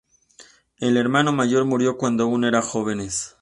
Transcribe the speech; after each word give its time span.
El 0.79 0.97
hermano 0.97 1.31
mayor 1.31 1.63
murió 1.65 1.95
cuando 1.95 2.23
aún 2.23 2.43
era 2.43 2.63
jóvenes. 2.63 3.29